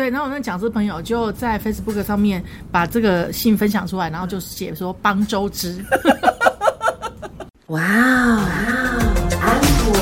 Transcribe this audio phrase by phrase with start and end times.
[0.00, 5.84] 对，然后我那讲师朋友就在 Facebook 上面把这个信分享出来，然后就写说帮周知。
[7.68, 8.40] 哇哦，
[9.42, 9.94] 安果。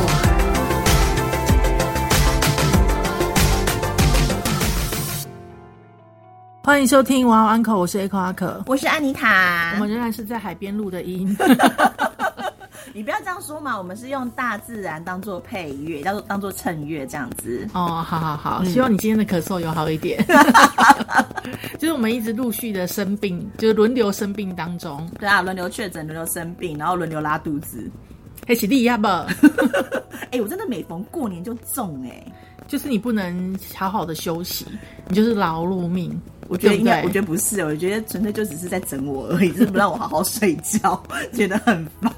[6.63, 11.37] 欢迎收听哇哦 Uncle，我是 Echo 阿可，我是安妮塔，我们仍然是在海边录的音。
[12.93, 17.67] 你不要这样说嘛，我们是用大自然当做配乐，当做当做衬乐这样子。
[17.75, 20.25] 哦，好好好，希望你今天的咳嗽有好一点。
[21.79, 25.09] 就是我们一直陆续的生病，就是轮流生病当中。
[25.19, 27.91] 对啊，轮流确诊，轮流生病，然后轮流拉肚子。
[28.47, 29.27] 哎，是厉害吧？
[30.33, 32.33] 哎，我真的每逢过年就中哎，
[32.67, 34.67] 就是你不能好好的休息，
[35.09, 36.21] 你就是劳碌命。
[36.49, 41.01] 我觉得应该，我觉得不是，我觉得纯粹就只是在整我而已，是不让我好好睡觉，
[41.33, 42.13] 觉得很烦。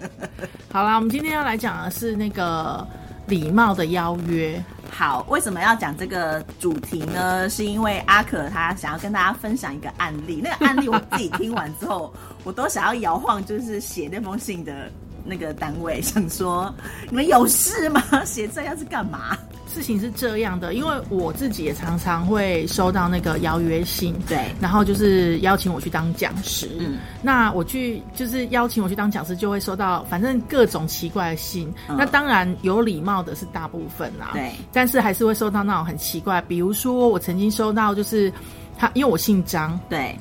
[0.70, 2.86] 好啦，我们今天要来讲的是那个
[3.26, 4.62] 礼貌的邀约。
[4.90, 7.48] 好，为什么要讲这个主题呢？
[7.48, 12.12] 是因为阿可他想要跟大家分享一个案例，那个案例我自己听完之后，
[12.44, 14.90] 我都想要摇晃，就是写那封信的。
[15.24, 16.74] 那个单位想说，
[17.08, 18.02] 你们有事吗？
[18.26, 19.38] 写这样是干嘛？
[19.72, 26.68] 事情是这样的，因为我自己也常常会收到那个邀约信，对，然后就是邀请我去当讲师。
[26.78, 31.72] 嗯，那我去就是邀请我去当讲师，就会收到反正各种奇怪的信。
[31.88, 38.30] 那当然有礼貌的是大部分啦，对，但是还是会收到那种很奇怪，比如说我曾经收到就是
[38.78, 40.14] 他，因为我姓张，对，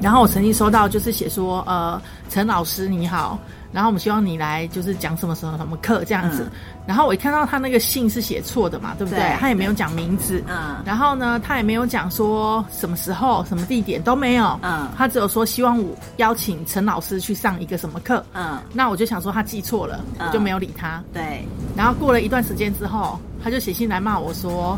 [0.00, 3.38] 然后我曾经收到就是写说，呃，陈老师你好。
[3.74, 6.46] 然后我们希望你来，就是讲什么什么什么课这样子。
[6.86, 9.36] 然后我一看到他那个信是写错的嘛，对不对？
[9.38, 10.42] 他也没有讲名字。
[10.48, 10.76] 嗯。
[10.84, 14.58] 然后呢，他也没有讲说什么时候、什么地点都没有。
[14.62, 14.88] 嗯。
[14.96, 18.24] 他只有说希望我邀请陈老师去上一个什么课。
[18.34, 18.58] 嗯。
[18.72, 21.02] 那我就想说他记错了，我就没有理他。
[21.12, 21.46] 对。
[21.76, 24.76] 然后过了一段时间之后，他就写信来骂我说：“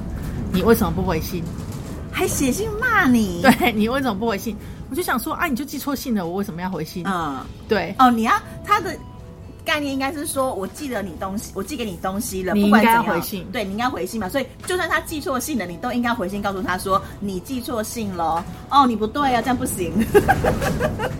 [0.52, 1.42] 你为什么不回信？”
[2.12, 3.42] 还写信骂你？
[3.42, 4.56] 对你为什么不回信？
[4.88, 7.02] 我就想说，啊，你就记错信了，我为什么要回信？
[7.08, 7.92] 嗯，对。
[7.98, 8.32] 哦，你要
[8.64, 8.94] 他的
[9.64, 13.44] 概念应该是说，我寄了你东西，我寄给你东西了，你应该回信。
[13.50, 14.28] 对，你应该回信嘛。
[14.28, 18.44] 所以，就算他寄错信了，你都应该回信告诉他说，你寄错信了。
[18.70, 19.92] 哦，你不对啊，这样不行。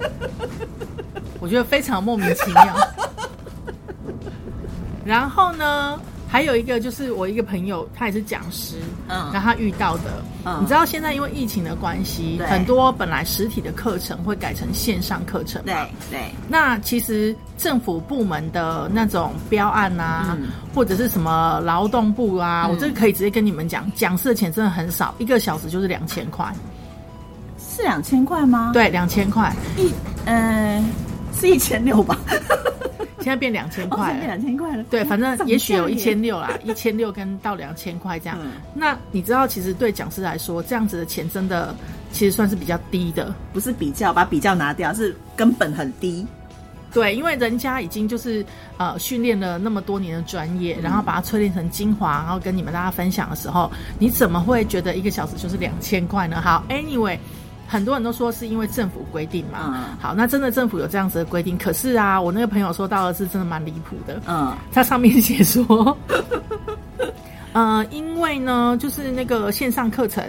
[1.40, 2.76] 我觉得非常莫名其妙。
[5.04, 6.00] 然后呢？
[6.34, 15.72] 还有一个就是我一个朋友，他也是讲师，嗯，然后他遇到的，嗯，你知道现在因为疫情的关系，很多本来实体的课程会改成线上课程，对
[16.10, 16.18] 对。
[16.48, 20.36] 那其实政府部门的那种标案啊，
[20.74, 26.52] 或者是什么劳动部啊，我这个可以直接跟你们讲，讲师的钱真的很少，一个小时就是两千块，
[27.60, 28.72] 是两千块吗？
[28.74, 29.88] 对，两千块，一，
[30.24, 30.84] 呃，
[31.32, 32.18] 是一千六吧。
[33.24, 34.84] 现在变两千块，变两千块了。
[34.90, 38.38] 对，反正也许有一千六啦， 一千六跟到两千块这样。
[38.74, 41.74] 那你知道，其实对讲师来说，这样子的钱真的
[42.12, 46.26] 其实算是比较低的，不是比较把比较拿掉，是根本很低。
[46.92, 48.44] 对，因为人家已经就是
[48.76, 56.40] 呃训练了那么多年的专业，然后把它淬炼成精华，然后跟你们大家分享的时候，你怎么会觉得一个小时就是两千块呢？
[56.42, 57.18] 好，Anyway。
[57.66, 65.96] 很多人都说是因为政府规定嘛，好，那真的政府有这样子的规定，可是啊，我那个朋友说到的是真的蛮离谱的，嗯，他上面写说，
[67.52, 70.22] 呃，因为呢，就是那个线上课程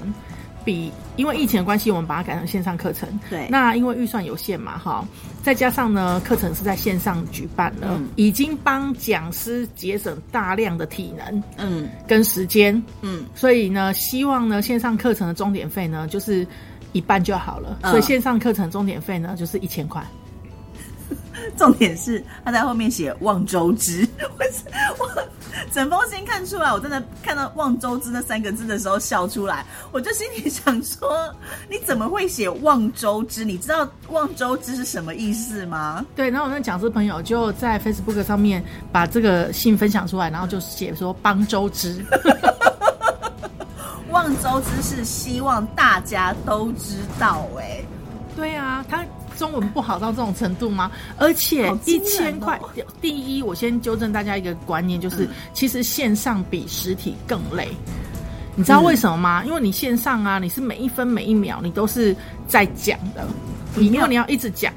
[0.63, 5.06] 比因为疫情的关系，我们把它改成线上课程，对，那因为预算有限嘛，哈，
[5.44, 16.47] 再加上呢，课程是在线上举办了，已经帮讲师节省大量的体能，嗯，跟时间，嗯，所以呢，希望呢，线上课程的终点费呢，就是。
[16.95, 20.01] 一半就好了，所以线上课程重点费呢就是一千块。
[21.57, 24.07] 重点是他在后面写“望周知”，
[24.97, 25.11] 我我
[25.72, 31.31] 整封信看出来，我真的看到“望周知”那三个字的时候笑出来，我就心里想说：
[31.69, 33.44] 你怎么会写“望周知”？
[33.45, 36.03] 你知道“望周知”是什么意思吗？
[36.16, 42.03] 对，然后我那讲师朋友就在 Facebook 上面把这个信分享出来，然后就写说“帮周知”。
[44.15, 47.83] 望周知是希望大家都知道，哎，
[48.33, 49.06] 对啊，他
[49.38, 50.89] 中文不好到这种程度吗？
[51.17, 52.57] 而且一千块，
[53.01, 57.67] 第一，我先纠正大家一个观念，就是其实线上比实体更累。
[58.56, 59.44] 你知道为什么吗？
[59.44, 62.15] 因为你线上啊，你是每一分每一秒你都是
[62.47, 63.27] 在讲的，
[63.75, 64.73] 你因为你要一直讲。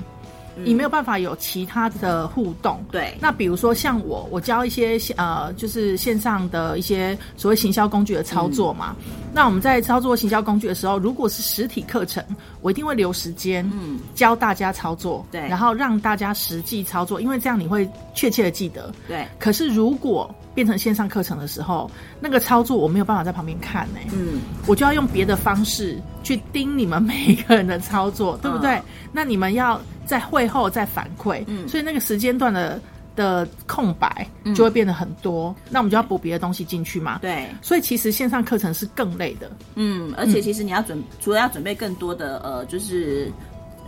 [0.65, 3.17] 你没有办法有其他的互动，对。
[3.21, 8.95] 那比如说像我，我教一些呃，就是线上的一些所谓行销工具的操作嘛。
[9.33, 12.25] 那我们在操作行销工具的时候，如果是实体课程，
[12.61, 19.27] 我一定会留时间，嗯，教大家操作，对，然后让大家实际操作，因为这样你会确切的记得，对。
[19.39, 21.89] 可是如果变成线上课程的时候，
[22.19, 28.83] 那个操作我没有办法在旁边看呢、嗯，我就要用别的方式去盯你们每一个人的操作，对不对？
[29.13, 31.69] 那你们要在会后再反馈，嗯。
[31.69, 32.81] 所以那个时间段的
[33.15, 37.21] 的空白就会变得很多，那我们就要补别的东西进去嘛。
[37.23, 43.31] 对，所以其实线上课程是更累的，嗯，而且其实你要准，除了要准备更多的呃，就是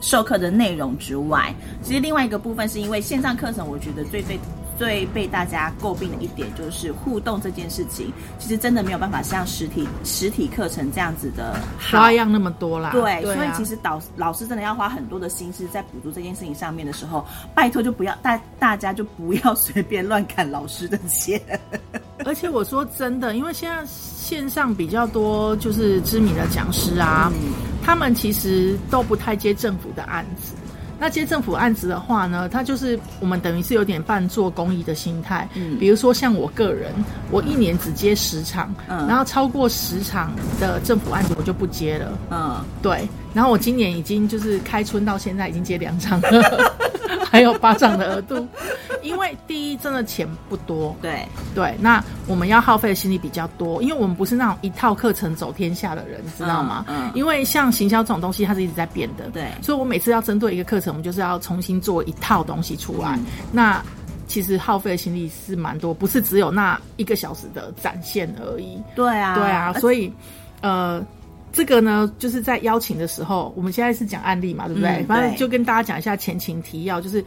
[0.01, 1.53] 授课的内容之外，
[1.83, 4.39] 其实另外一个部分是因为线上课程，我觉得最最
[4.81, 12.93] 最被大家诟病的一点就是互动这件事情，其实真的没有办法像实体实体课程这样子的好花样那么多啦。
[12.93, 17.23] 对，啊所以其实导老师真的要花很多的心思在补足这件事情上面的时候，
[17.55, 21.39] 拜托就不要大大家就不要随便乱砍老师的钱。
[22.25, 27.53] 而且我说真的，因为现在线上比较多就是知名的讲师啊，嗯
[27.85, 30.55] 他们其实都不太接政府的案子。
[31.01, 35.49] 那接政府案子的话呢，它就是我们等于是有点半做公益的心态。
[35.55, 36.93] 嗯比如说像我个人，
[37.31, 40.31] 我一年只接十场，嗯然后超过十场
[40.61, 42.19] 的政府案子我就不接了。
[42.31, 46.73] 嗯，对，然后我今年已经就是开春到现在已经接两场了，
[47.31, 48.47] 还有巴掌的额度。
[49.03, 56.85] 因为第一，真的钱不多，对，对，那我们要耗费的心力比较多，因为我们不是那种一套课程走天下的人，知道吗？
[56.89, 63.17] 嗯嗯因为像行销这种东西，它是一直在变的，对所以我每次要针对一个课程，我们就是要重新做一套东西出来。
[63.17, 63.83] 嗯那
[64.27, 68.81] 其实耗费的心力是蛮多，不是只有那一个小时的展现而已。
[68.95, 70.13] 对啊，对啊，所以
[70.61, 71.03] 呃。
[71.53, 74.91] 这个呢，就是在邀请的时候，我们现在是讲案例嘛，对不对？
[74.91, 77.25] 嗯反正就跟大家讲一下前情提要，就是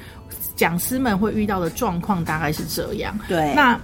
[0.55, 3.17] 讲师们会遇到的状况大概是这样。
[3.27, 3.79] 对，那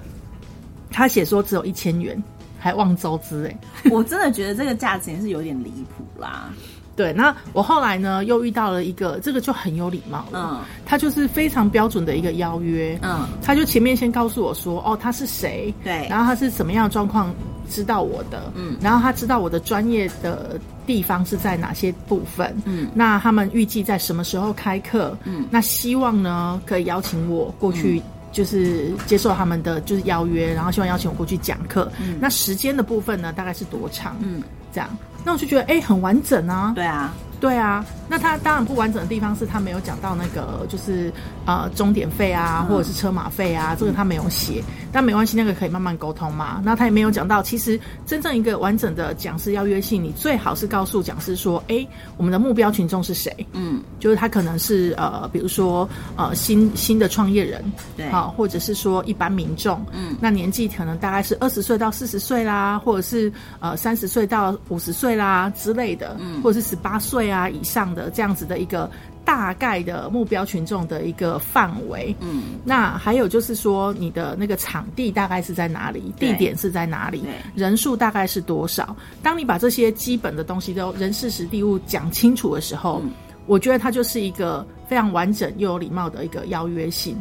[0.90, 2.22] 他写说只有一千元，
[2.58, 3.60] 还望周知哎。
[3.92, 6.50] 我真的觉得这个价钱是有点离谱啦。
[6.96, 17.34] 对，那我后来呢又遇到了一个，这个就很有礼貌了，嗯他就是非常标准的一个邀约，嗯，他就前面先告诉我说，哦，他是谁，对然后他是什么样的状况
[17.70, 28.02] 知道我的，嗯然后他知道我的专业的地方是在哪些部分，嗯那他们预计在什么时候开课，嗯那希望呢可以邀请我过去。
[28.32, 31.92] 就是接受他们的就是邀约，然后希望邀请我过去讲课。
[32.00, 34.16] 嗯那时间的部分呢，大概是多长？
[34.22, 34.88] 嗯，这样，
[35.26, 36.72] 那我就觉得哎、很完整啊。
[36.76, 41.12] 对啊，对啊，那他当然不完整的地方是他没有讲到那个就是
[41.46, 42.68] 呃终点费啊，嗯。
[42.68, 46.62] 或者是车马费啊，这个他没有写，但没关系，那个可以慢慢沟通嘛。
[46.64, 51.88] 那他也没有讲到，其实真正一个完整的讲师邀约信，你最好是告诉讲师说，哎，
[52.18, 53.34] 我们的目标群众是谁？
[53.54, 57.64] 嗯，就是他可能是呃，比如说呃新新的创业人，
[57.96, 58.10] 对。
[58.10, 60.16] 好、或者是说一般民众，嗯。
[60.20, 66.42] 那年纪可能大概是二十岁到四十岁啦，或者是呃三十岁到五十岁啦之类的，嗯。
[66.42, 68.90] 或者是十八岁啊以上的这样子的一个
[69.24, 72.16] 大概的目标群众的一个范围。
[72.20, 77.24] 嗯，那还有就是说，你的那个场地大概是在哪里，地点是在哪里，
[77.56, 78.96] 人数大概是多少？
[79.22, 83.12] 当你把这些基本的东西都人事实地物讲清楚的时候，嗯
[83.46, 87.18] 我觉得它就是一个非常完整又有礼貌的一个邀约信。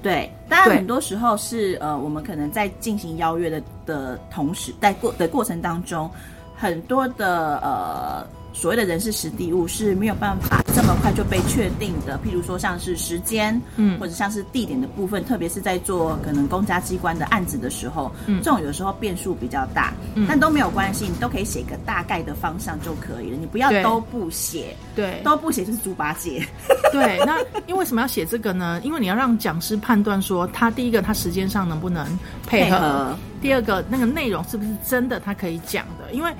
[0.00, 6.08] 对，当然很多时候是呃，我们可能在进行邀约的的同时，在过的过程当中，
[6.54, 8.24] 很多的呃
[8.54, 12.18] 所谓的人事实地物是没有办法这么快就被确定的。
[12.24, 26.46] 譬如说像是时间，嗯或者像是地点的部分，特别是在做可能公家机关的案子的时候，嗯这种有时候变数比较大，嗯但都没有关系，你都可以写一个大概的方向就可以了，你不要都不写，对，都不写就是猪八戒。
[26.92, 28.80] 对，那因为为什么要写这个呢？
[28.84, 32.06] 因为你要让讲师判断说，他第一个他时间上能不能
[32.46, 36.12] 配合，配合第二个那个内容是不是真的他可以讲的？
[36.12, 36.32] 因为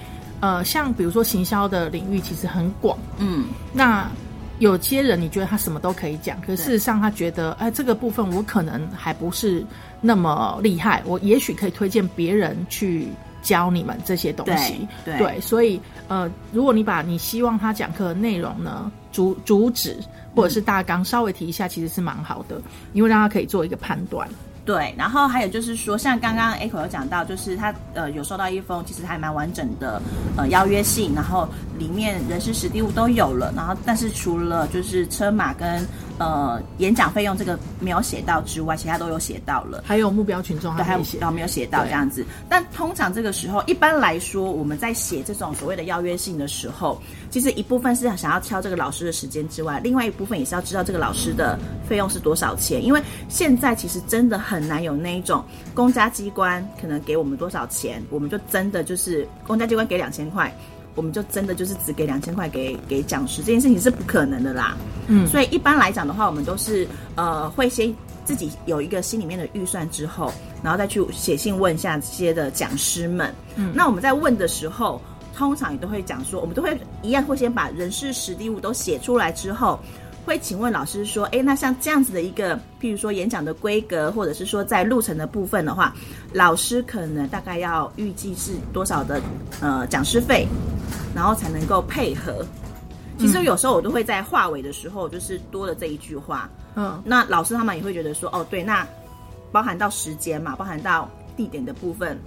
[0.45, 4.07] 呃，像比如说行销的领域其实很广，嗯，那
[4.59, 9.65] 有些人你觉得他什么都可以讲，可是事实上他觉得，哎，这个部分我可能还不是
[10.03, 13.09] 那么厉害，我也许可以推荐别人去
[13.41, 14.87] 教你们这些东西。
[15.03, 19.97] 对对所以呃，如果你把你希望他讲课的内容呢主主旨
[20.37, 22.61] 或者是大纲稍微提一下，其实是蛮好的，
[22.93, 24.29] 因为让他可以做一个判断。
[24.65, 30.01] 对，然后还有就是说，像刚刚 Echo 有讲到，就是他呃有收到一封其实还蛮完整的
[30.37, 31.47] 呃邀约信，然后
[31.79, 35.87] 里面人事实地物都有了，然后但是除了就是车马跟
[36.19, 39.85] 呃演讲费用这个没有写到之外，其他都有写到了。
[39.87, 42.25] 还有目标群众，对，还有没写然后没有写到这样子。
[42.49, 46.99] 但通常这个时候，一般来说，我们在写这种所谓的邀约信的时候，
[47.31, 52.83] 其实一部分是想要挑这个老师的时间之外，另外一部分也是要知道这个老师的费用是多少钱。
[52.83, 60.55] 因为现在其实真的很难有那一种公家机关可能给我们多少钱，我们就真的就是公家机关给两千块。
[60.97, 64.77] 我们就真的就是只给两千块给给讲师，这件事情是不可能的啦。
[65.09, 67.93] 嗯所以一般来讲的话，我们都是呃会先
[68.25, 70.33] 自己有一个心里面的预算之后，
[70.63, 73.35] 然后再去写信问一下这些的讲师们。
[73.57, 75.03] 嗯那我们在问的时候，
[75.37, 79.81] 通常也都会讲说，我们都会一样会先把人事实地物都写出来之后。
[80.25, 85.95] 会请问老师说，诶，那像这样子的一个，譬如说演讲的规格，或者是说在路程的部分的话，
[86.33, 89.21] 老师可能大概要预计是多少的
[89.61, 90.47] 呃讲师费，
[91.15, 92.45] 然后才能够配合。
[93.19, 98.85] 其实有时候我都会在话尾的时候，就是多了这一句话，嗯那老师他们也会觉得说，哦，对，那
[99.53, 102.19] 包含到时间嘛，包含到地点的部分，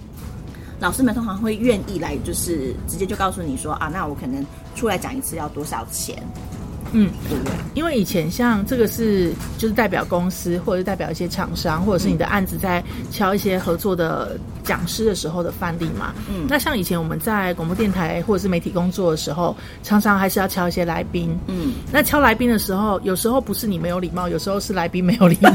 [0.80, 6.16] 老师们通常会愿意来，就是直接就告诉你说，啊，那我可能出来讲一次要多少钱，
[6.94, 7.54] 嗯，对不对？
[7.74, 16.14] 因为以前像这个是就是代表公司或者是代表一些厂商，或者是你的案子在敲一些合作的讲师的时候的范例嘛。
[16.30, 21.38] 嗯那像以前我们在广播电台或者是媒体工作的时候，常常还是要敲一些来宾。
[21.48, 25.54] 嗯，那敲来宾的时候，有时候不是你没有礼貌，有时候是来宾没有礼貌。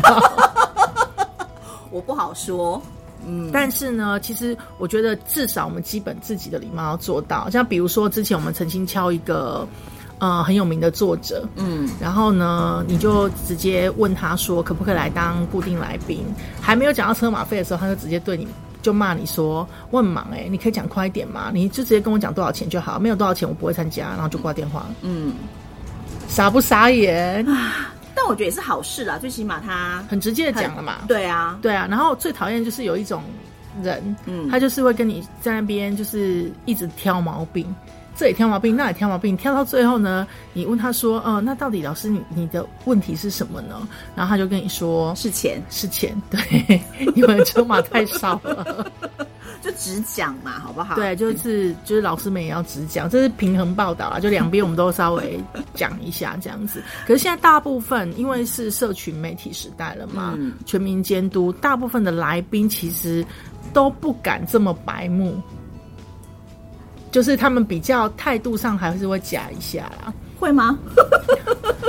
[1.91, 2.81] 我不好说，
[3.27, 7.51] 嗯，但是呢，其实我觉得至少我们基本自己的礼貌要做到。
[7.51, 9.69] 像比如说之前我们曾经敲一个
[10.23, 16.25] 呃很有名的作者，嗯然后呢，你就直接问他说可不可以来当固定来宾，
[16.61, 18.47] 还没有讲到车马费的时候，他就直接对你。
[18.83, 21.53] 就骂你说我很忙哎、你可以讲快一点吗？
[21.55, 25.35] 你就直接跟我讲多少钱就好，没有多少钱我不会参加，然后就挂电话，嗯，
[26.27, 27.93] 傻不傻眼啊？
[28.13, 30.95] 但我觉得也是好事啦，最起码他很直接的讲了嘛。
[31.07, 33.23] 对啊，对啊，然后最讨厌就是有一种
[33.85, 37.65] 人，嗯他就是会跟你在那边就是一直挑毛病，
[38.23, 43.89] 这里挑毛病，那里挑毛病，挑到最后呢，你问他说，呃，那到底老师你你的问题是什么呢？
[44.15, 46.81] 然后他就跟你说是钱，是钱， 对，
[47.17, 48.93] 因为车马太少了，
[49.61, 50.95] 就只讲嘛，好不好？
[50.95, 55.41] 对，就是就是老师们也要只讲，这是平衡报道啊，就两边我们都稍微
[55.75, 56.81] 讲一下这样子。
[57.05, 63.27] 可是现在大部分因为是社群媒体时代了嘛，嗯全民监督，大部分的来宾其实
[63.73, 65.43] 都不敢这么白目，
[67.13, 70.13] 就是他们比较态度上还是会假一下啦。
[70.41, 70.77] 会吗？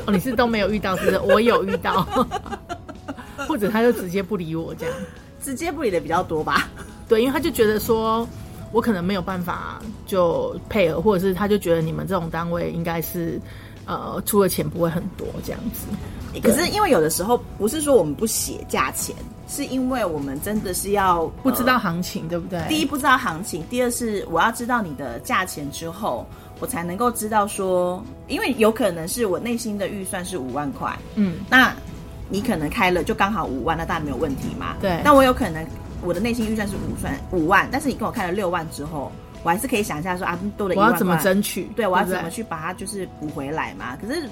[0.06, 1.20] 哦，你是都没有遇到，是不是？
[1.22, 2.08] 我有遇到，
[3.48, 4.96] 或者他就直接不理我这样。
[5.42, 6.70] 直接不理的比较多吧？
[7.08, 8.28] 对，因为他就觉得说，
[8.72, 13.40] 我可能没有办法就配合，或者是他就觉得你们这种单位应该是
[13.86, 15.88] 呃出的钱不会很多这样子。
[16.42, 19.16] 可是因为有的时候不是说我们不写价钱，
[19.54, 22.60] 是因为我们真的是要不知道呃行情，对不对？
[22.68, 26.26] 第一不知道行情，第二是我要知道你的价钱之后，
[26.60, 31.72] 我才能够知道说，因为有可能是我内心的预算是五万块，嗯，那
[32.30, 34.76] 你可能开了就刚好五万，那当然没有问题嘛。
[34.82, 35.64] 对那我有可能
[36.02, 39.12] 我的内心预算是五算五万，但是你跟我开了六万之后，
[39.44, 41.66] 我还是可以想一下说啊，多了一万块，我要怎么争取？
[41.76, 43.96] 对，我要怎么去把它就是补回来嘛？
[44.02, 44.28] 可是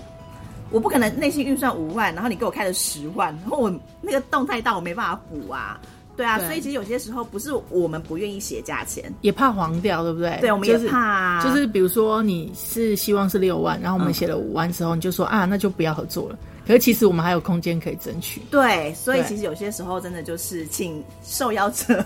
[0.72, 5.80] 我不可能内心预算五万，然后你给我开了十万，然后我那个动太大，我没办法补啊。
[6.18, 10.38] 对啊，对所以其实有些时候不是我们不愿意写价钱，也怕黄掉，对不对？
[10.42, 16.38] 对，我们也怕、啊就是比如说你是希望是六万，然后我们嗯写了五万之后，你就说啊，那就不要合作了。
[16.68, 18.42] 可是其实我们还有空间可以争取。
[18.52, 22.06] 对，所以其实有些时候真的就是请受邀者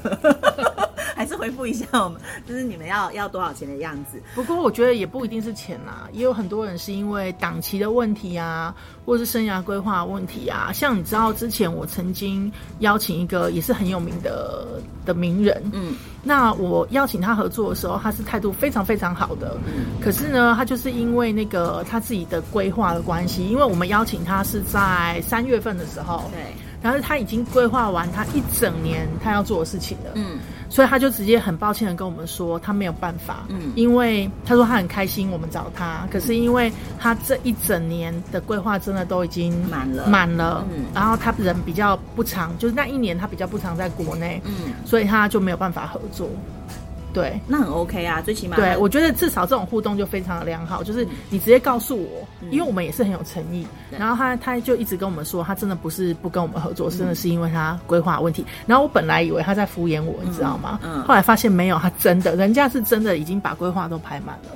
[1.15, 4.21] 还是回复一下我们，就是你们要要多少钱的样子。
[4.35, 10.71] 不过我觉得也不一定是钱啦，也有很多人是因为档期的问题啊，或者是生涯规划问题啊。
[10.73, 19.55] 像你知道，之前我曾经邀请一个也是很有名的的名人，嗯那我邀请他合作的时候，他是态度非常非常好的。
[20.01, 26.41] 可是呢，他就是因为那个他自己的规划的关系，因为我们邀请他是在三月份的时候，对，
[26.81, 30.11] 然后他已经规划完他一整年他要做的事情了。
[30.15, 33.71] 嗯所以他就直接很抱歉的跟我们说，他没有办法，嗯。
[33.75, 40.07] 因为他说他很开心我们找他，可是因为他这一整年的规划真的都已经满了。
[40.07, 40.85] 满了，嗯。
[40.93, 46.29] 然后他人比较不长，就是那一年他比较不常在国内，嗯，所以他就没有办法合作，
[47.15, 47.39] 对。
[47.47, 53.65] 那很 OK 啊，最起码对，我觉得至少这种互动就非常的良好，就是你直接告诉我，嗯因为我们也是很有诚意。
[53.97, 58.45] 然后他他就一直跟我们说，他真的不是不跟我们合嗯作，真的是因为他规划问题。
[58.67, 60.79] 然后我本来以为他在敷衍我，你知道吗？
[60.83, 64.51] 嗯后来发现没有，他真的，人家是真的已经把规划都排满了。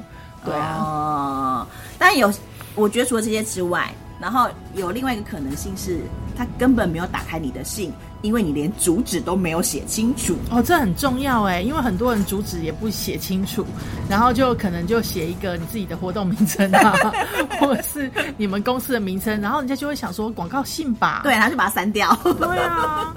[0.46, 2.32] 对啊，哦，但有，
[2.76, 3.90] 我觉得除了这些之外，
[4.20, 6.00] 然后有另外一个可能性是，
[6.38, 10.36] 他根本没有打开你的信，因为你连主旨都没有写清楚。
[10.52, 13.66] 哦，这很重要哎，因为很多人主旨也不写清楚，
[14.10, 16.94] 然后就可能就写一个你自己的活动名称啊，
[17.60, 21.22] 或者是你们公司的名称，然后人家就会想说广告信吧？
[21.24, 22.14] 对，然后就把它删掉。
[22.24, 23.14] 对啊。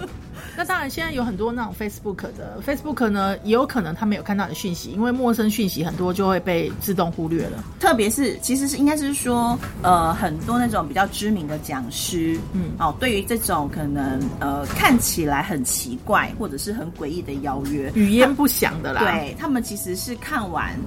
[0.56, 7.64] 那当然，现在有很多那种 Facebook 的 Facebook 呢，也有可能他没有看到你的讯息，因为陌生讯息很多就会被自动忽略了。
[7.80, 20.78] 特别是，其实是应该是说，呃，很多那种比较知名的讲师，嗯，哦，对于这种可能呃看起来很奇怪或者是很诡异的邀约，语焉不详的啦，对他们其实是看完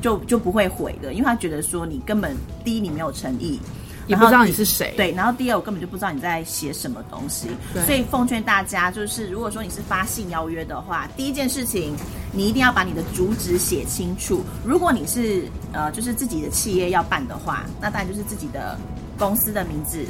[0.00, 3.58] 就就不会回的，因为他觉得说你根本第一你没有诚意。
[4.06, 7.48] 也不知道你是谁，对，然后第二我根本就不知道你在写什么东西，
[7.86, 11.94] 所以奉劝大家，就是如果说你是发信邀约的话，第一件事情
[12.32, 14.44] 你一定要把你的主旨写清楚。
[14.64, 18.76] 如果你是呃就是自己的企业要办的话，那当然就是自己的
[19.16, 20.04] 公司的名字，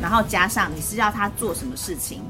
[0.00, 2.20] 然后加上你是要他做什么事情，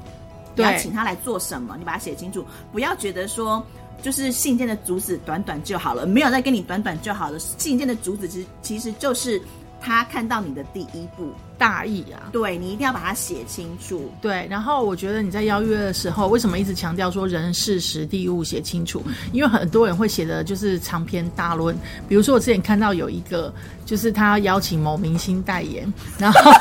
[0.54, 3.60] 你要请他来做什么，你把它写清楚，不要觉得说
[4.00, 9.42] 就是信件的主旨短短就好了，没有再跟你短短就好了，信件的主旨其实其实就是。
[9.80, 14.11] 他看到你的第一步大意啊，对你一定要把它写清楚。
[14.20, 19.02] 对，然后我觉得你在邀约的时候，为什么一直强调说人事实地物写清楚？
[19.32, 21.76] 因为很多人会写的就是长篇大论。
[22.08, 23.52] 比如说我之前看到有一个，
[23.85, 26.52] 就是他邀请某明星代言，然后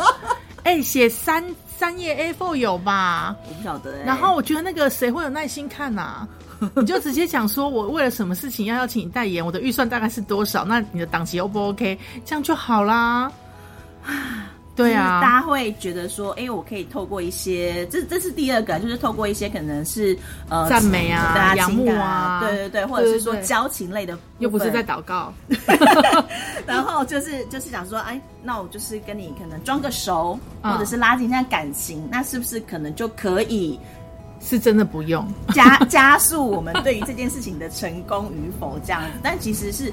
[0.64, 1.44] 哎写三
[1.78, 3.34] 三页 A4 有吧？
[3.48, 4.02] 我不晓得。
[4.04, 6.26] 然后我觉得那个谁会有耐心看呐？
[6.74, 10.64] 你就直接讲说，我为了什么事情要邀请你代言，我的预算大概是多少？
[10.64, 11.98] 那你的档期 O 不 OK？
[12.24, 13.30] 这样就好啦。
[14.74, 20.16] 对啊，大家会觉得说，哎，我可以透过一些，这这是第二个，就是透过一些可能是
[20.48, 25.34] 呃赞美啊、仰慕啊，对对对，或者是说交情类的，又不是在祷告。
[26.64, 33.76] 然后就是就是讲说，哎，那我就是跟你可能装个熟，或者是拉近一下感情，那是不是可能就可以？
[34.40, 39.92] 是真的不用加加速我们对于这件事情的成功与否这样子，但其实是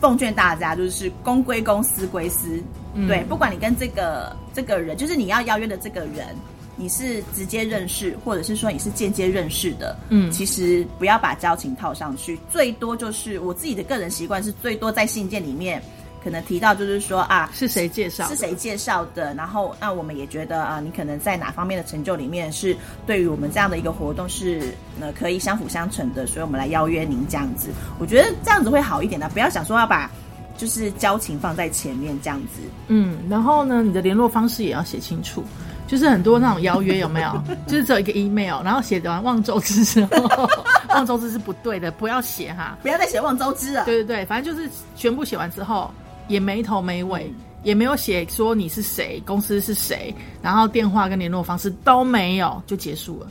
[0.00, 2.62] 奉劝大家，就是公归公，私归私。
[3.08, 6.36] 对，不管你跟这个这个人，就是你要邀约的这个人，
[6.76, 15.82] 你是直接认识，或者是说你是间接认识的，嗯，其实不要把交情套上去，最多就是我自己的个人习惯是最多在信件里面。
[16.22, 18.26] 可能提到就是说啊，是谁介绍？
[18.28, 19.34] 是谁介绍的？
[19.34, 22.76] 然后那我们也觉得啊，你可能在哪方面的成就里面是
[23.06, 27.70] 对于我们这样的一个活动是呃可以相辅相成的，所以我们来邀约您这样子。
[27.98, 30.10] 我觉得这样子会好一点的，不要想说要把
[30.56, 32.60] 就是交情放在前面这样子。
[32.86, 35.42] 嗯，然后呢，你的联络方式也要写清楚，
[35.88, 37.42] 就是很多那种邀约有没有？
[37.66, 40.48] 就是只有一个 email，然后写完望周知之后，
[40.90, 43.84] 望周知是不对的，不要写哈，不要再写望周知了。
[43.86, 45.90] 对对对，反正就是全部写完之后。
[46.32, 47.30] 也没头没尾，
[47.62, 53.28] 也没有写说你是谁，公司是谁，然后电话跟联络方式都没有，就结束了。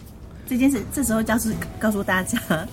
[0.47, 2.39] 这件事，这时候就是告诉大家，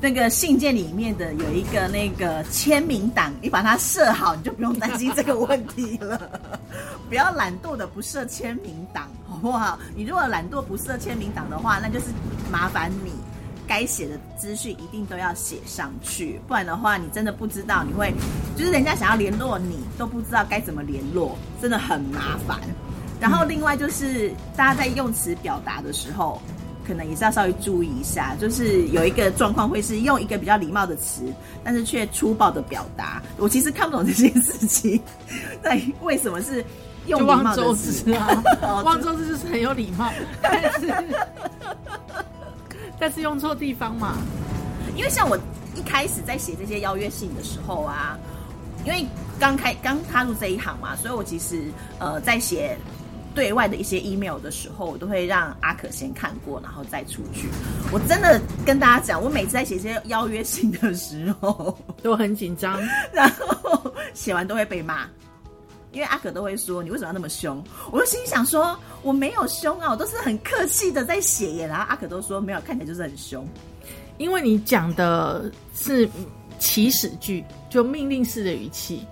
[0.00, 6.20] 那个信件里面的有一个那个签名档，你把它设好，你就不用担心这个问题了。
[7.08, 9.78] 不要懒惰的不设签名档，好不好？
[9.94, 12.06] 你如果懒惰不设签名档的话，那就是
[12.50, 13.12] 麻烦你。
[13.68, 18.12] 该写的资讯一定都要写上去，不然的话，你真的不知道你会，
[18.56, 22.58] 就是人家想要联络你都不知道该怎么联络，真的很麻烦。
[23.20, 26.40] 然后另外就是大家在用词表达的时候，
[26.86, 31.22] 可能也是要稍微注意一下，就是有一个状况会是用一个比较礼貌的词，
[31.62, 33.22] 但是却粗暴的表达。
[33.36, 34.98] 我其实看不懂这件事情，
[35.62, 36.64] 在为什么是
[37.06, 38.42] 用礼貌的词啊？
[38.82, 40.92] 望周知就是很有礼貌，但是。
[42.98, 44.16] 但是用错地方嘛？
[44.96, 45.38] 因为像我
[45.76, 48.18] 一开始在写这些邀约信的时候啊，
[48.84, 49.06] 因为
[49.38, 51.62] 刚开刚踏入这一行嘛，所以我其实
[52.00, 52.76] 呃在写
[53.34, 57.48] 对外的一些 email 的时候，我都会让阿可先看过，然后再出去。
[57.92, 62.80] 我真的跟大家讲，我每次在写这些邀约信的时候都很紧张，
[63.12, 65.06] 然后写完都会被骂。
[65.92, 67.62] 因为阿可都会说你为什么要那么凶？
[67.90, 71.66] 我就心想说我没有凶啊，我都是很客气的在写耶。
[71.66, 73.46] 然后阿可都说没有，看起来就是很凶。
[74.18, 76.08] 因为你讲的是
[76.58, 79.06] 起始句，就命令式的语气。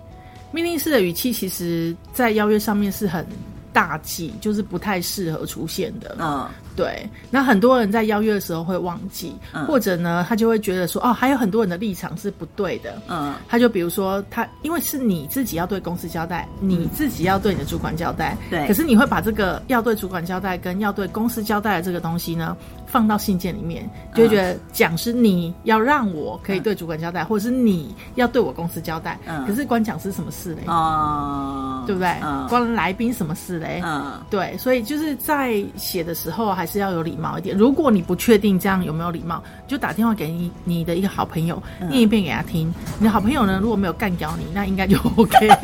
[0.51, 3.25] 命令式的语气，其实在邀约上面是很
[3.73, 6.15] 大忌，就是不太适合出现的。
[6.19, 6.47] 嗯。
[6.77, 9.35] 对，那很多人在邀约的时候会忘记，
[9.67, 13.01] 或者呢，他就会觉得说，哦，还有很多人的立场是不对的。
[13.07, 18.67] 嗯，他就比如说，他因为是你自己要对公司交代，你自己要对你的主管交代，对。
[18.67, 29.19] 可是你会把这个要对主管交代跟要对公司交代的这个东西呢，放到信件里面，就会觉得讲是你要让我可以对主管交代，或者是你要对我公司交代。
[29.25, 29.43] 嗯。
[29.47, 30.61] 可是关讲师什么事嘞？
[30.67, 32.07] 哦，对不对？
[32.21, 32.45] 嗯。
[32.47, 33.81] 关来宾什么事嘞？
[33.83, 34.21] 嗯。
[34.29, 36.66] 对，所以就是在写的时候还。
[36.67, 37.57] 是要有礼貌一点。
[37.57, 42.71] 如果你不确定这样有没有礼貌，就打电话给你你的一个好朋友，念一遍给他听。
[42.99, 45.49] 你的好朋友呢，如果没有干掉你，那应该就 OK。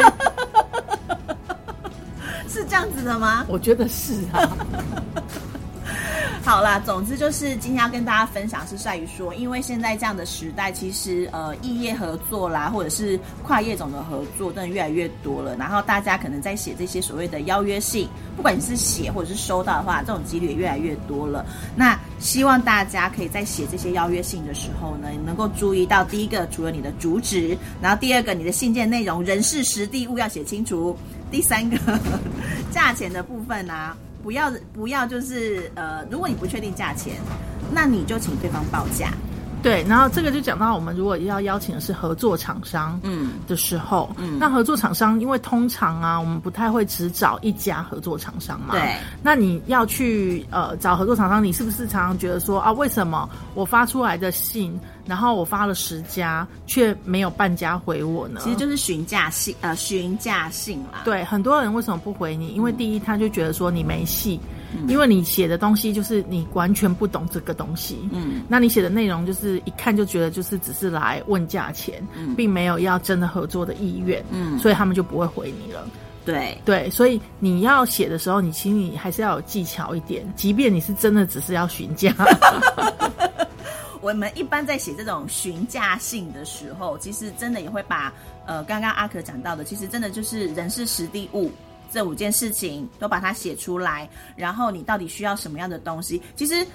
[2.48, 3.46] 是这样子的吗？
[3.48, 4.50] 我觉得是啊。
[6.46, 15.56] 好啦，总之就是今天要跟大家分享是在于说，因为现在这样的时代，其实呃异业合作啦，或者是跨业种的合作，真的越来越多了。
[15.56, 21.46] 然后大家可能在写这些所谓的邀约信，不管你是写或者是收到的话，这种几率也越来越多了。
[21.78, 30.94] 那希望大家可以在写这些邀约信的时候呢，能够注意到第一个，除了你的主旨，然后第二个，你的信件内容、人事、实地、物要写清楚。
[31.32, 31.78] 第三个，
[32.70, 37.18] 价钱的部分呢、不要不要就是呃，如果你不确定价钱，
[37.74, 39.12] 那你就请对方报价。
[39.64, 58.42] 对，然后这个就讲到我们如果要邀请的是合作厂商，嗯的时候，嗯那合作厂商因为通常啊，我们不太会只找一家合作厂商嘛，对，那你要去呃找合作厂商，你是不是常常觉得说啊，为什么我发出来的信，然后我发了十家，却没有半家回我呢？
[58.44, 61.04] 其实就是询价信，呃，询价信啦。
[61.06, 62.50] 对，很多人为什么不回你？
[62.50, 64.40] 因为第一，他就觉得说你没戏，
[64.76, 68.10] 嗯因为你写的东西就是你完全不懂这个东西。
[68.12, 75.88] 嗯，那你写的内容就是一看就觉得就是只是来问价钱，嗯并没有要真的合作的意愿，嗯所以他们就不会回你了。
[76.26, 82.14] 对，对，所以你要写的时候，你请你还是要有技巧一点，即便你是真的只是要询价。
[84.00, 88.14] 我们一般在写这种询价信的时候，其实真的也会把
[88.46, 91.52] 呃刚刚阿可讲到的，其实真的就是人事实地物
[91.94, 96.66] 这五件事情都把它写出来，然后你到底需要什么样的东西，其实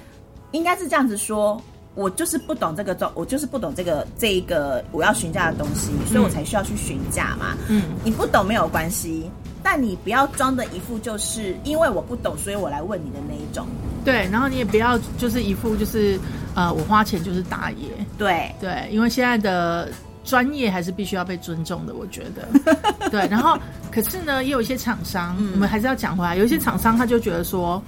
[0.52, 1.60] 应该是这样子说。
[1.94, 7.56] 我就是不懂这个东，我就是不懂这个这一个我要询价的东西，所以我才需要去询价嘛。
[7.68, 9.28] 嗯，你不懂没有关系，
[9.64, 13.66] 但你不要装的一副就是因为我不懂，所以我来问你的那一种。
[14.04, 16.20] 对，然后你也不要就是一副就是
[16.54, 17.88] 呃，我花钱就是大爷。
[18.16, 19.90] 对，对，因为现在的
[20.28, 22.46] 专业还是必须要被尊重的，我觉得。
[23.08, 23.58] 对，然后
[23.90, 27.82] 可是呢，也有一些厂商，嗯我们还是要讲回来，有一些厂商他就觉得说，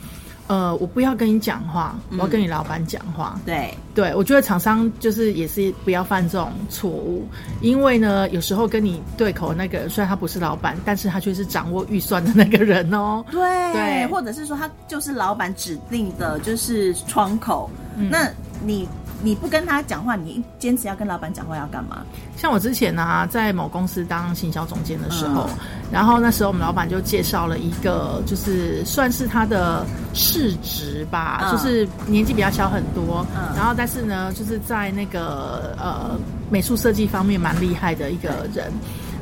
[0.46, 3.38] 呃，我不要跟你讲话，我要跟你老板讲话。
[3.44, 7.28] 对，对，我觉得厂商就是也是不要犯这种错误，
[7.60, 13.22] 因为呢，有时候跟你对口的那个人，虽然他不是老板，但是他却是掌握预算的那个人哦。
[13.30, 17.70] 对，对或者是说他就是老板指定的，就是窗口。
[18.10, 18.28] 那
[18.64, 18.88] 你
[19.22, 22.04] 你不跟他讲话，你坚持要跟老板讲话要干嘛？
[22.36, 25.58] 像我之前呢、在某公司当行销总监的时候，嗯。
[25.92, 31.52] 然后那时候我们老板就介绍了一个，就是算是他的市值吧，嗯。
[31.52, 33.56] 就是年纪比较小很多，嗯。
[33.56, 36.18] 然后但是呢，就是在那个呃
[36.50, 38.72] 美术设计方面蛮厉害的一个人，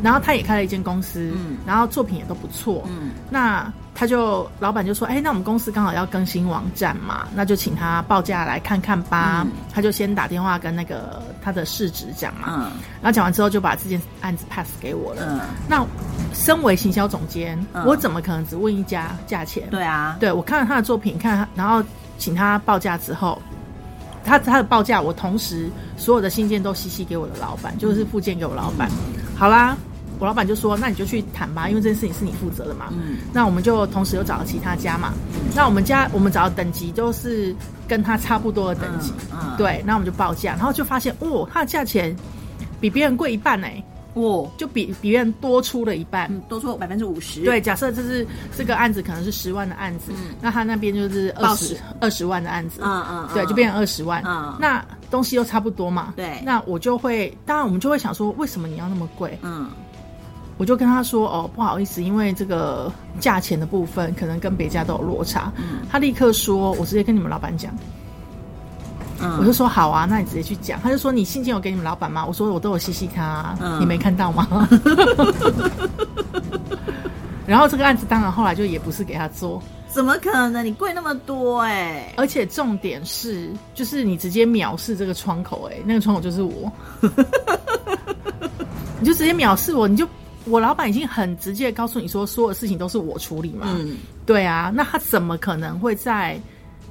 [0.02, 1.56] 然后他也开了一间公司，嗯。
[1.66, 3.10] 然后作品也都不错，嗯。
[3.30, 9.42] 那他就老板就说，哎，那我们公司刚好要更新网站嘛，那就请他报价来看看吧。
[9.44, 12.60] 嗯他就先打电话跟那个他的市值讲嘛，嗯
[13.00, 15.22] 然后讲完之后就把这件案子 pass 给我了。
[15.28, 15.84] 嗯，那
[16.32, 19.64] 身为行销总监，嗯我怎么可能只问一家价钱？
[19.70, 21.82] 对啊，对我看了他的作品，看他，然后
[22.18, 23.40] 请他报价之后，
[24.24, 28.88] 他他的报价，我同时所有的信件都细细给我的老板，就是附件给我老板。
[29.36, 29.76] 好啦，
[30.18, 32.86] 我老板就说，那你就去谈吧，因为这件事情是你负责的嘛。
[32.90, 35.12] 嗯那我们就同时又找了其他家嘛。
[35.54, 37.54] 那我们家我们找的等级都是
[37.86, 39.82] 跟他差不多的等级，嗯嗯对。
[39.86, 42.14] 那我们就报价，然后就发现，哦，他的价钱
[42.80, 43.82] 比别人贵一半哎、
[44.14, 46.26] 哦，就比比别人多出了一半。
[46.30, 47.42] 嗯，多出百分之五十。
[47.42, 48.26] 对，假设这是
[48.56, 54.22] 这个案子可能是十万的案子，嗯那他那边就是二十十二十万的案子，嗯嗯，对，嗯就变成二十万。
[54.26, 59.38] 嗯那东西又差不多嘛，对那我就会，当然我们就会想说，为什么你要那么贵？
[59.42, 59.70] 嗯
[60.58, 65.52] 我就跟他说，哦，不好意思，因为这个价钱的部分可能跟别家都有落差。
[65.56, 67.72] 嗯他立刻说，我直接跟你们老板讲。
[69.20, 70.80] 我就嗯，说好啊，那你直接去讲。
[70.80, 72.24] 他就说你信件有给你们老板吗？
[72.26, 74.46] 我说我都有细细看啊，嗯你没看到吗？
[77.46, 80.64] 然后这个案子当然后来就也不是给他做，怎么可能？
[80.64, 86.70] 你贵那么多哎、而且重点是，就是你直接藐视这个窗口、哎，那个窗口就是我，
[89.00, 90.06] 你就直接藐视我，你就
[90.44, 96.38] 我老板已经很直接告诉你说，所有事情都是我处理嘛，嗯对啊，那他怎么可能会在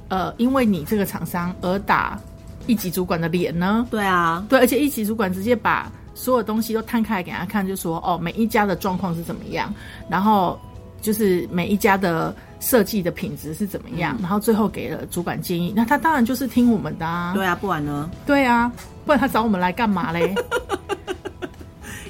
[0.08, 2.18] 呃因为你这个厂商而打
[2.66, 3.86] 一级主管的脸呢？
[3.90, 9.72] 对啊，对，而且一级主管直接把所有东西都摊开来给他看，就说哦，每一家的状况是怎么样，
[10.08, 10.58] 然后
[11.00, 15.72] 就是每一家的设计的品质是怎么样，然后最后给了主管建议。
[15.74, 18.10] 那他当然就是听我们的啊，对啊，不然呢？
[18.26, 18.70] 对啊，
[19.06, 20.34] 不然他找我们来干嘛嘞？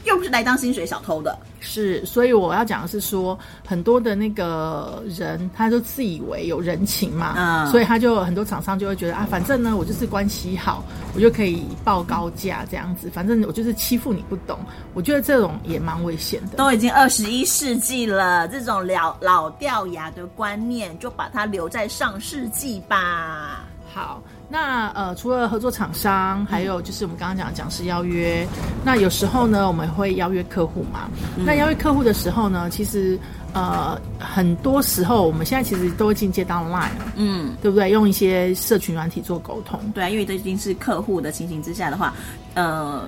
[0.09, 1.38] 又不是来当薪水小偷的。
[1.61, 14.59] 是，所以我要讲的是说，很多的那个人，他就自以为有人情嘛，嗯所以他就很多厂商就会觉得啊，反正呢，我就是关系好，我就可以报高价这样子，反正我就是欺负你不懂。
[14.94, 16.57] 我觉得这种也蛮危险的。
[16.57, 23.64] 都已经二十一世纪了，这种老老掉牙的观念，就把它留在上世纪吧。
[23.92, 28.46] 好，那呃，除了合作厂商，还有就是我们刚刚讲的讲师邀约。
[28.82, 31.08] 那有时候呢，我们会邀约客户嘛。
[31.37, 33.18] 那邀约客户的时候呢，其实
[33.52, 37.90] 呃，很多时候我们现在其实都会进阶到 Line 了，嗯，对不对？
[37.90, 39.78] 用一些社群软体做沟通。
[39.94, 42.14] 对啊，因为这已经是客户的情形之下的话，
[42.54, 43.06] 呃，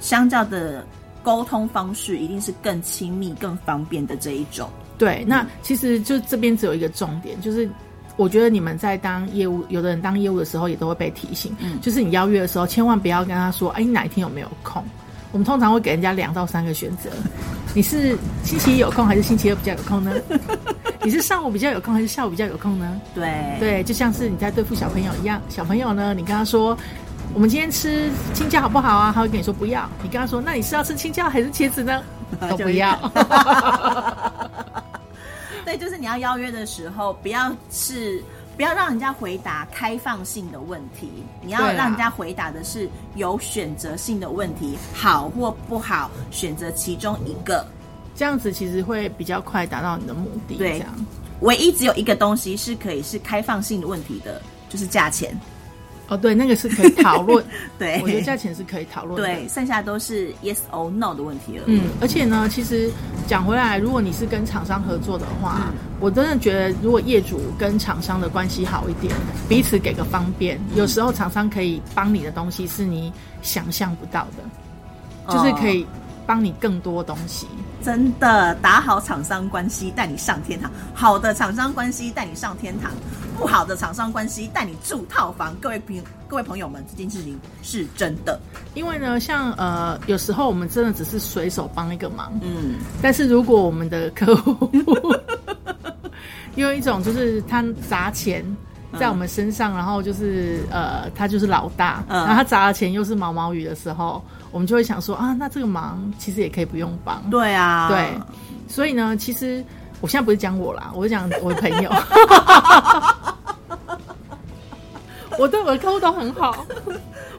[0.00, 0.84] 相较的
[1.22, 4.68] 沟通方式一定是更亲密、更方便的这一种。
[4.98, 7.70] 对，那其实就这边只有一个重点，就是
[8.18, 14.84] 我觉得你们在当业务，有的人当业务的时候也都会被提醒，嗯就是你邀约的时候，千万不要跟他说，哎，你哪一天有没有空？
[15.32, 17.08] 我们通常会给人家两到三个选择，
[17.74, 20.12] 你是星期一有空还是星期二比较有空呢？
[21.02, 23.00] 你是上午比较有空还是下午比较有空呢？
[23.14, 26.76] 对，对，就像是你在对付小朋友一样，小朋友呢，你跟他说。
[27.34, 29.12] 我们今天吃青椒好不好啊？
[29.14, 29.86] 他会跟你说不要。
[30.02, 32.02] 你跟他说，那你是要吃青椒还是茄子呢？
[32.48, 32.98] 都不要。
[35.68, 38.24] 对，就是你要邀约的时候，不要是
[38.56, 41.10] 不要让人家回答开放性的问题，
[41.42, 47.66] 你要让人家回答的是有选择性的问题，好或不好，选择其中一个。
[48.16, 50.56] 这样子其实会比较快达到你的目的。
[50.56, 50.82] 对
[51.40, 55.38] 唯一只有一个东西是可以是开放性的问题的，就是价钱。
[56.08, 57.44] 哦，对，那个是可以讨论。
[57.78, 59.26] 对，我觉得价钱是可以讨论的。
[59.26, 61.64] 对，剩下都是 yes or no 的问题了。
[61.66, 62.90] 嗯，而且呢，其实
[63.26, 69.12] 讲回来，如果你是跟厂商合作的话，嗯我真的觉得，如果业主跟厂商的关系好一点，
[69.48, 75.84] 彼此给个方便，有时候厂商可以帮你的东西是你想象不到的，就是可以
[76.24, 77.48] 帮你更多东西。
[77.82, 82.90] 真的打好厂商关系带你上天堂，好的厂商关系带你上天堂，
[83.38, 85.54] 不好的厂商关系带你住套房。
[85.60, 88.38] 各位朋各位朋友们，这件事情是真的。
[88.74, 94.70] 因为呢，像呃，有时候我们真的只是随手帮一个忙，嗯，但是如果我们的客户
[96.56, 98.44] 有一种就是他砸钱
[98.98, 107.22] 在我们身上，然后就是呃，他就是老大，嗯然后他砸的钱又是毛毛雨的时候，我们就会想说啊，那这个忙其实也可以不用帮。
[107.30, 108.12] 对啊，对，
[108.68, 109.64] 所以呢，其实
[110.00, 111.90] 我现在不是讲我啦，我是讲我的朋友。
[115.38, 116.66] 我对我的客户都很好，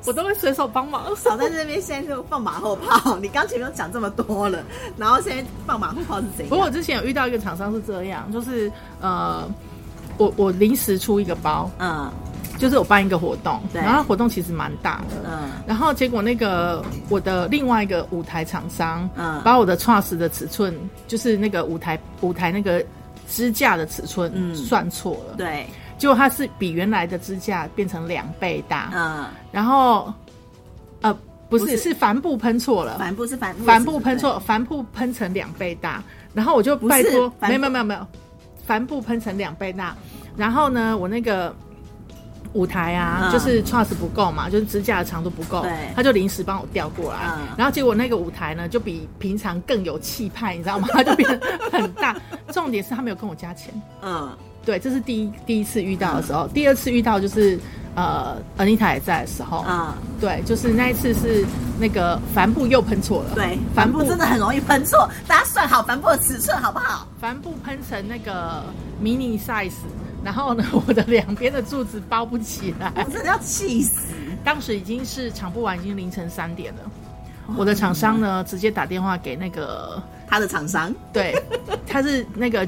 [0.06, 1.14] 我都会随手帮忙。
[1.18, 3.18] 少在这边现在就放马后炮。
[3.18, 4.64] 你刚前面都讲这么多了，
[4.96, 6.50] 然后现在放马后炮是怎样？
[6.50, 9.46] 不过我之前有遇到一个厂商是这样，就是呃，
[10.18, 12.10] 我我临时出一个包，嗯
[12.60, 15.50] 就是我办一个活动，然后活动其实蛮大的，嗯。
[15.66, 19.42] 然后结果那个我的另外一个舞台厂商，嗯。
[19.44, 20.76] 把我的 trust 的尺寸，
[21.08, 22.84] 就是那个舞台舞台那个
[23.30, 24.54] 支架的尺寸嗯。
[24.54, 25.66] 算错了，对，
[25.98, 30.14] 结果它是比原来的支架变成两倍大，嗯，然后
[31.02, 31.18] 呃
[31.50, 31.78] 不是不是。
[31.78, 38.06] 是帆布喷错了，帆布是帆布，帆布喷错，帆布喷成两倍大，然后我就拜托，没有没有没有没有，
[38.66, 39.96] 帆布喷成两倍大，
[40.36, 41.56] 然后呢，我那个
[42.54, 43.32] 舞台啊，嗯。
[43.32, 47.48] 就是 trust 不够嘛，就是支架的长度不够对，他就临时帮我调过来，嗯。
[47.58, 50.88] 然后结果那个舞台呢，就比平常更有气派，你知道吗？
[50.92, 52.16] 它 就变得很大，
[52.52, 53.74] 重点是他没有跟我加钱。
[54.02, 54.30] 嗯。
[54.66, 57.58] 对，这是第一第一次遇到的时候，第二次遇到就是
[57.96, 61.44] 呃，Anita 也在的时候，嗯，对，就是那一次是
[61.80, 67.08] 那个帆布又喷错了，对，帆布真的很容易喷错，大家算好帆布的尺寸好不好？
[67.20, 68.62] 帆布喷成那个
[69.02, 69.72] mini size，
[70.24, 72.92] 然后呢，我的两边的柱子包不起来。
[73.06, 74.14] 我真的要气死。
[74.44, 76.80] 当时已经是抢不完，已经凌晨三点了。
[77.58, 81.36] 我的厂商呢，直接打电话给那个，他的厂商，对，
[81.88, 82.68] 他是那个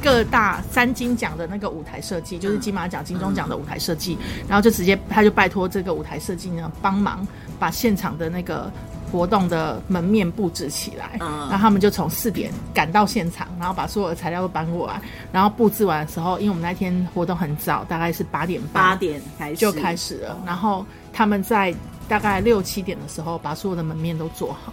[0.00, 4.16] 各大三金奖的那个舞台设计，就是金马奖、金钟奖的舞台设计，
[4.48, 7.26] 然后就直接他就拜托这个舞台设计呢帮忙
[7.58, 8.70] 把现场的那个
[9.12, 11.28] 活动的门面布置起来，嗯。
[11.48, 14.98] 然后他们就从四点赶到现场，然后把所有的材料都搬过来，
[15.30, 19.56] 然后布置完的时候，因为我们那天活动很早，大概是八点半八点开始。
[19.56, 21.74] 就开始了，然后他们在
[22.08, 24.72] 大概六七点的时候把所有的门面都做好，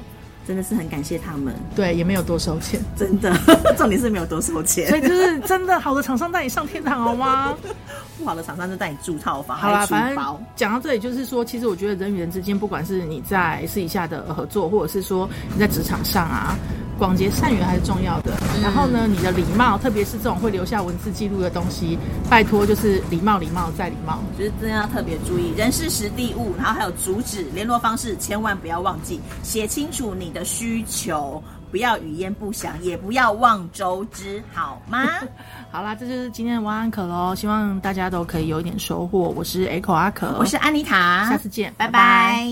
[0.50, 3.32] 真的是很感谢他们，对，也没有多收钱，真的，
[3.78, 7.56] 重点是没有多收钱所，以就是真的好的厂商带你上天堂好吗？
[8.18, 10.46] 不好的厂商就带你住套房，好啦，还反正。
[10.56, 16.58] 讲到这里，就是说，其实我觉得人与人之间，不管是你在私底下的合作，或者是说你在职场上啊，
[17.00, 18.34] 广结善缘还是重要的。
[18.62, 21.98] 然后呢，你的礼貌，特别是这种会留下文字记录的东西，
[22.30, 24.20] 拜托就是礼貌，礼貌再礼貌。
[24.38, 35.08] 就是真的要特别注意人事时地物，然后还有主旨、联络方式，千万不要忘记写清楚你的需求，不要语焉不详，也不要望周知，好吗？
[35.72, 39.34] 好啦，这就是今天的晚安可喽，希望大家都可以有一点收获。
[39.36, 42.44] 我是 Echo 阿可，我是安妮塔，下次见，拜拜